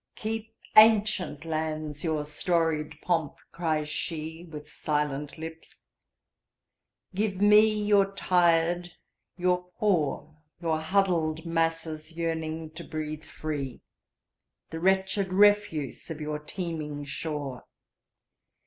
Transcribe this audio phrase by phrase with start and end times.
[0.15, 5.83] "Keep, ancient lands, your storied pomp!" cries sheWith silent lips.
[7.13, 8.93] "Give me your tired,
[9.37, 13.83] your poor, Your huddled masses yearning to breathe free,
[14.71, 17.65] The wretched refuse of your teeming shore.